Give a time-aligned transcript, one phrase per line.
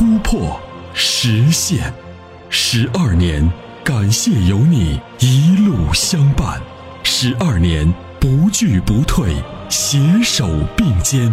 [0.00, 0.58] 突破、
[0.94, 1.92] 实现。
[2.48, 3.46] 十二年，
[3.84, 6.58] 感谢有你一路相伴。
[7.02, 9.34] 十二年，不惧不退，
[9.68, 11.30] 携手并肩，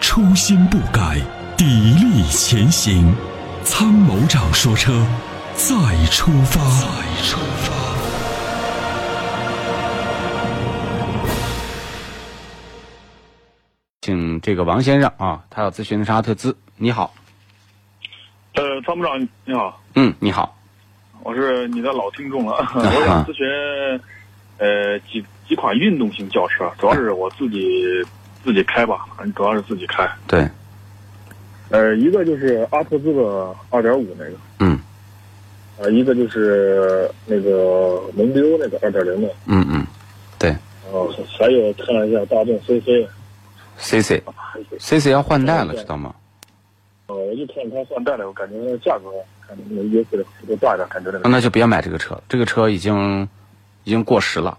[0.00, 1.20] 初心不改，
[1.56, 3.14] 砥砺前行。
[3.62, 5.06] 参谋长说：车，
[5.54, 6.60] 再出发。
[6.80, 6.88] 再
[7.22, 7.72] 出发。”
[14.02, 16.56] 请这个王先生啊，他要咨询的是阿特兹。
[16.78, 17.14] 你好，
[18.58, 20.56] 呃，参谋长你好，嗯，你好，
[21.22, 23.46] 我是你的老听众了， 我想咨询，
[24.58, 27.86] 呃，几几款运动型轿车，主要是我自己
[28.42, 30.10] 自己开吧，主要是自己开。
[30.26, 30.44] 对，
[31.70, 34.80] 呃，一个就是阿特兹的二点五那个，嗯，
[35.78, 39.86] 呃，一个就是那个蒙迪欧那个二点零的，嗯嗯，
[40.36, 40.50] 对，
[40.90, 43.08] 哦，还有看了一下大众 CC。
[43.76, 44.20] C C
[44.80, 46.12] C C 要换代了，知道吗？
[47.08, 49.10] 哦，我就看它换代了，我感觉价格
[49.46, 51.28] 看那个优惠的幅度大一点，感觉那个。
[51.28, 53.26] 那就别买这个车，这个车已经
[53.84, 54.56] 已经过时了。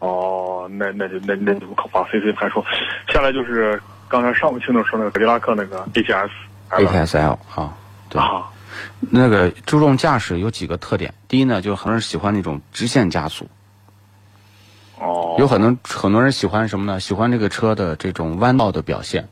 [0.00, 2.02] 哦，那那就那那就不可怕。
[2.10, 2.60] C C 排除，
[3.08, 6.30] 下来就是刚才上午听到说那个凯迪拉克那个 A T S
[6.70, 7.76] A T S L 啊，
[8.08, 8.20] 对，
[8.98, 13.46] 那个注重驾驶有几个特点，第一呢，就很多人喜欢那种直线加速。
[14.98, 16.98] 哦，有很多很多人喜欢什么呢？
[16.98, 19.28] 喜欢这个车的这种弯道的表现，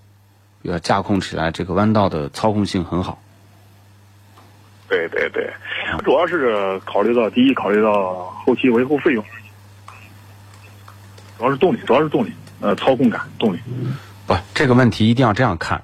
[0.62, 3.20] 要驾控起来，这个弯道的操控性很好。
[4.88, 5.52] 对对对，
[6.04, 9.24] 主要是考虑到第一，考虑到后期维护费用，
[11.38, 13.58] 主要是动力，主要是动力，呃，操控感，动力。
[14.26, 15.82] 不，这个问题一定要这样看，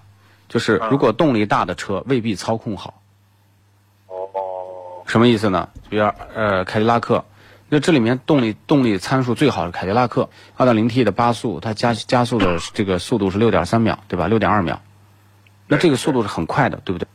[0.48, 3.02] 就是如果动力大的车未必操控好。
[4.06, 4.26] 哦。
[5.06, 5.68] 什么意思呢？
[5.90, 7.24] 比如呃，凯迪拉克。
[7.74, 14.28] 那这里面动力动力参数最好是凯迪拉克二点零 T 的八速，它加加速的这个速度是六点三秒，对吧？
[14.28, 14.80] 六点二秒，
[15.66, 17.08] 那这个速度是很快的，对不对？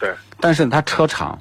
[0.00, 0.14] 对。
[0.40, 1.40] 但是它车长，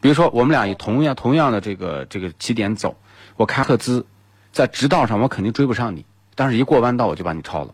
[0.00, 2.96] 比如说我们俩以同样同样的这个这个起点走，
[3.36, 4.04] 我开赫兹，
[4.50, 7.72] 在直道上我肯定追不上你，但是一过弯道我就把你超了。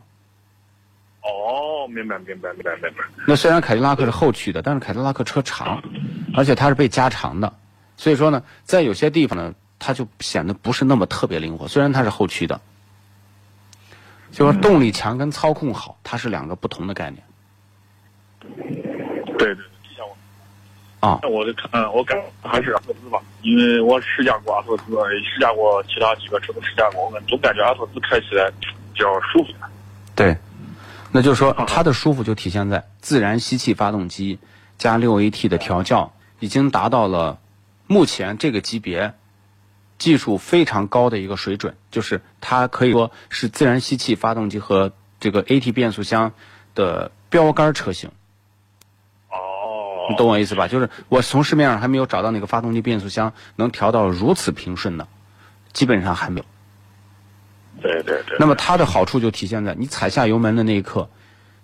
[1.23, 3.05] 哦，明白明白明白明白。
[3.27, 5.83] 那虽然凯迪拉克是后驱的，但是凯迪拉克车长，
[6.35, 7.55] 而且它是被加长的，
[7.97, 9.55] 所以说呢，在有些地方呢。
[9.79, 12.61] 它就显得不是那么特别灵活，虽然它是后驱的，
[14.33, 17.23] 就是动力强跟操控好，它是两个不同的概念。
[19.39, 19.65] 对对，
[19.97, 24.85] 像我啊，那我就看，我感还是阿特兹吧，因为我试驾过阿特兹，
[25.23, 28.67] 试驾过其他几个车都试驾过，我感总感觉阿特兹开起来比
[28.99, 29.53] 较舒服。
[30.17, 30.37] 对，
[31.13, 34.41] 那就是说它的舒服就体现在自然吸气发动机
[34.77, 37.39] 加六 AT 的调教，已经达到了
[37.87, 39.15] 目前这个级别。
[39.99, 46.33] 技术非常高的一个水准，就是它可以说是自然吸气发动机和这个 AT 变速箱
[46.75, 48.11] 的标杆车型。
[49.29, 50.69] 哦，你懂我意思吧？
[50.69, 55.09] 就是我从市面上还没有找到哪个发动机变速箱能调到如此平顺的，
[55.73, 56.47] 基本上还没有。
[57.83, 58.37] 对对对。
[58.39, 61.11] 那么它的好处就体现在你踩下油门的那一刻，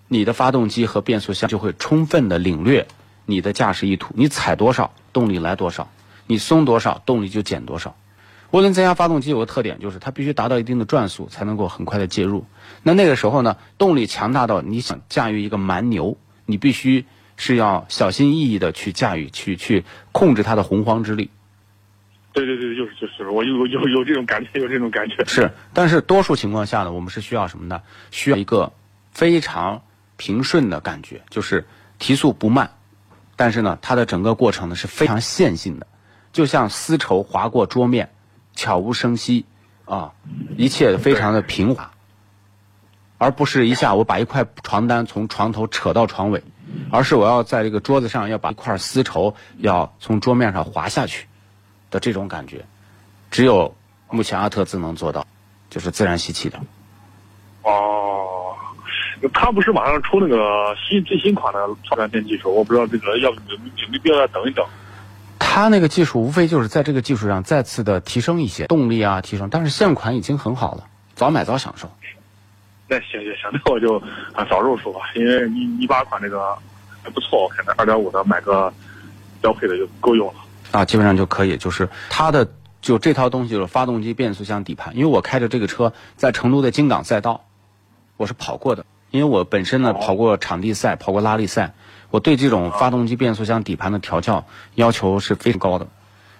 [0.07, 2.87] 你的发动机和变速箱就会充分的领略
[3.25, 4.13] 你的驾驶意图。
[4.17, 5.87] 你踩多少，动力来多少；
[6.27, 7.95] 你松多少，动力就减多少。
[8.55, 12.45] 涡轮增压发动机有个特点，就是它必须达到一定的转速才能够很快的介入。
[12.83, 17.03] 那那个时候呢，动力强大到你想驾驭一个蛮牛，你必须
[17.35, 19.83] 是要小心翼翼的去驾驭，去去
[20.13, 21.29] 控制它的洪荒之力。
[22.31, 25.25] 对对对，就是就是，我有有有这种感觉，有这种感觉。
[25.25, 27.81] 是，但是多数情况下呢，我们是需要什么呢？
[28.09, 28.71] 需要一个
[29.11, 29.81] 非常
[30.15, 31.65] 平顺的感觉，就是
[31.99, 32.71] 提速不慢，
[33.35, 35.87] 但是呢，它的整个过程呢是非常线性的，
[36.31, 38.11] 就像丝绸划过桌面。
[38.55, 39.45] 悄无声息，
[39.85, 40.13] 啊，
[40.57, 41.91] 一切非常的平滑，
[43.17, 46.41] 而不是一下我把一块床单从床头扯到床尾，
[46.89, 51.27] 而是我要在这个桌子上要把一块丝绸要从桌面上滑下去
[51.91, 52.65] 的这种感觉，
[53.29, 53.75] 只有
[54.09, 55.27] 目前阿特兹能做到，
[55.69, 56.59] 就是自然吸气的。
[57.63, 58.55] 哦，
[59.33, 63.57] 他不是马上出那个新最新款的超燃电技术，我不知道这个要有有
[63.89, 64.65] 没有必要再等一等。
[65.55, 69.49] 它那个技术无非就是在这个技术上再次的提升一些动力啊，提升。
[69.49, 70.83] 但是现款已经很好了，
[71.15, 71.89] 早买早享受。
[72.89, 73.95] 那行行行，那我就
[74.33, 76.53] 啊早入手吧，因为一一八款这个
[77.01, 78.73] 还不错，我看二点五的买个
[79.39, 80.33] 标配的就够用了。
[80.71, 82.45] 啊，基本上就可以，就是它的
[82.81, 84.93] 就这套东西就是发动机、变速箱、底盘。
[84.93, 87.45] 因为我开着这个车在成都的京港赛道，
[88.17, 88.85] 我是跑过的。
[89.15, 91.73] 因为我本身呢跑过场地赛，跑过拉力赛，
[92.11, 94.45] 我对这种发动机、变速箱、底盘的调教
[94.75, 95.87] 要求是非常高的。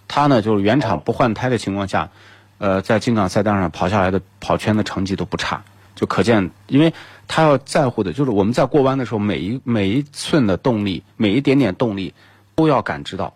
[0.08, 2.10] 它呢就是原厂不换胎的情况下，
[2.58, 5.64] 呃，在京港赛道上跑下来的跑圈的成绩都不差，
[5.96, 6.94] 就可见，因为
[7.28, 12.14] 它要在乎的就是我们在过弯的时候，每一每一寸的动力，每一点点动力
[12.56, 13.34] 都要感知到。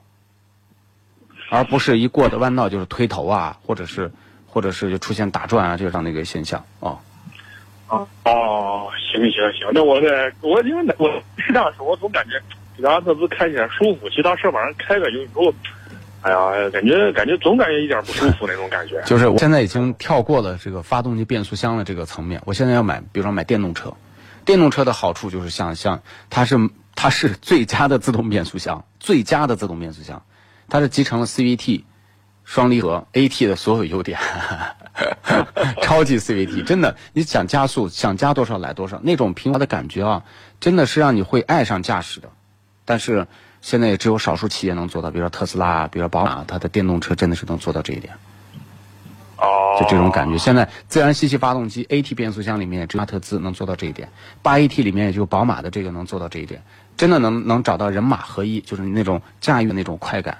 [1.51, 4.11] 而不是一过的弯道就是推头啊，或者是，
[4.45, 6.99] 或者是就出现打转啊，这样的一个现象哦。
[7.89, 12.41] 哦哦，行行行，那我在我因为我是这样说，我总感觉
[12.75, 15.53] 比达特兹开起来舒服，其他车往上开个有时候，
[16.21, 19.01] 哎呀，感觉感觉总感觉一点不舒服那种感觉。
[19.05, 23.93] 就是我现在已经跳过了这个发动机、变速箱的这个层面，我现在要买，比如说买电动车。
[24.45, 26.57] 电动车的好处就是像像它是
[26.95, 30.23] 它是最佳的自动变速箱，最佳的自动变速箱。
[30.69, 31.83] 它是集成了 CVT
[32.45, 34.19] 双离合 AT 的所有优点，
[35.83, 40.23] 超级 CVT，真的，你想加速想加多少来多少，那种平滑的感觉啊，
[40.59, 42.29] 真的是让你会爱上驾驶的。
[42.85, 43.27] 但是
[43.61, 48.13] 现在也只有少数企业能做到，比如说特斯拉啊，比如说宝马，它的电动车真的是能做到这一点。
[49.37, 50.37] 哦，就这种感觉。
[50.37, 54.09] 现在自然吸气发动机 AT 变速箱里面，只有特兹能做到这一点，
[54.41, 56.61] 八 AT 里面也就宝马的这个能做到这一点，
[56.97, 60.37] 真的能能找到人马合一，就是那种驾驭的那种快感。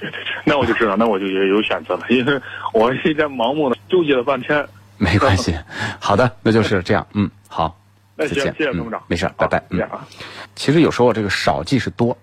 [0.44, 2.40] 那我就知道，那我就有有选择了，因为
[2.72, 4.66] 我现在盲目的纠结了半天。
[4.98, 5.54] 没关系，
[5.98, 7.78] 好的，那就是这样，嗯，好，
[8.16, 10.06] 那行，谢谢董事长，没事，拜拜，嗯啊。
[10.54, 12.16] 其实有时候这个少即是多，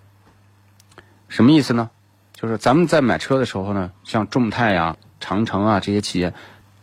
[1.28, 1.90] 什么意思呢？
[2.34, 6.32] 就是咱们在买车的时候呢，像众泰啊、长城啊这些企业，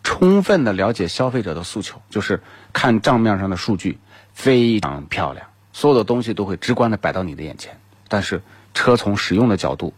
[0.02, 2.42] 充分的了解消费者的诉求，就是
[2.72, 3.96] 看账面上的数据
[4.32, 8.42] 非常漂亮，所有的东西都会直观的摆到你的眼前，但是
[8.72, 9.94] 车从使用的角度。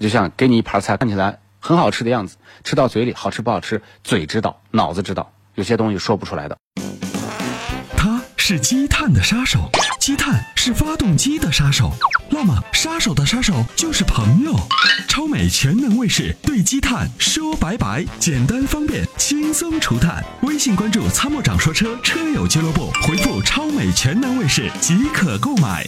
[0.00, 6.56] 就像给你一盘菜，看起来很好吃的样子，吃到嘴里好吃不好吃，嘴知道，脑子知道，有些东西说不出来的。
[7.96, 9.70] 它是积碳的杀手，
[10.00, 11.92] 积碳是发动机的杀手，
[12.30, 14.56] 那么杀手的杀手就是朋友。
[15.06, 20.24] 超美全能卫士对积碳说拜拜，简单方便，轻松除碳。
[20.42, 25.86] 微信关注“参谋长说车”车友俱乐部，回复“超美全能卫士”即可购买。